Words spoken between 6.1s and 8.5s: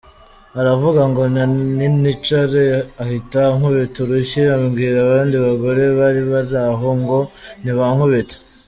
bari aho ngo nibankubite.